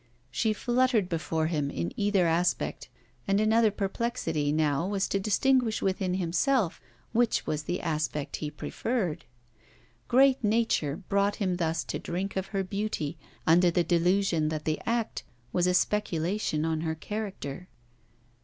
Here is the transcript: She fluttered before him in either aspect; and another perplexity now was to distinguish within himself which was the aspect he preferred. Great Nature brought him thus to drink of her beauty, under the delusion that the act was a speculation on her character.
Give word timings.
She 0.31 0.51
fluttered 0.51 1.07
before 1.09 1.45
him 1.45 1.69
in 1.69 1.91
either 1.95 2.25
aspect; 2.25 2.89
and 3.27 3.39
another 3.39 3.69
perplexity 3.69 4.51
now 4.51 4.87
was 4.87 5.07
to 5.09 5.19
distinguish 5.19 5.83
within 5.83 6.15
himself 6.15 6.81
which 7.11 7.45
was 7.45 7.61
the 7.65 7.81
aspect 7.81 8.37
he 8.37 8.49
preferred. 8.49 9.25
Great 10.07 10.43
Nature 10.43 10.97
brought 11.07 11.35
him 11.35 11.57
thus 11.57 11.83
to 11.83 11.99
drink 11.99 12.35
of 12.35 12.47
her 12.47 12.63
beauty, 12.63 13.19
under 13.45 13.69
the 13.69 13.83
delusion 13.83 14.49
that 14.49 14.65
the 14.65 14.81
act 14.87 15.21
was 15.53 15.67
a 15.67 15.73
speculation 15.75 16.65
on 16.65 16.81
her 16.81 16.95
character. 16.95 17.67